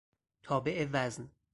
تابع 0.43 0.89
وزن 0.93 1.29